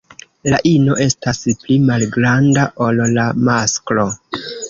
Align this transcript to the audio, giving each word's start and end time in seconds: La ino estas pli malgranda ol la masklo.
La 0.53 0.59
ino 0.69 0.95
estas 1.03 1.41
pli 1.65 1.77
malgranda 1.91 2.65
ol 2.87 3.05
la 3.19 3.27
masklo. 3.51 4.09